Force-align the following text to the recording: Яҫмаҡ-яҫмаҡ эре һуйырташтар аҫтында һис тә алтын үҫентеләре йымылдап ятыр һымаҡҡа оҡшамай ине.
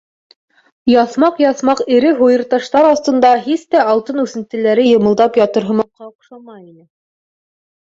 Яҫмаҡ-яҫмаҡ 0.91 1.83
эре 1.97 2.13
һуйырташтар 2.21 2.87
аҫтында 2.93 3.31
һис 3.49 3.67
тә 3.75 3.85
алтын 3.93 4.23
үҫентеләре 4.25 4.89
йымылдап 4.95 5.41
ятыр 5.45 5.71
һымаҡҡа 5.71 6.11
оҡшамай 6.11 6.61
ине. 6.69 6.91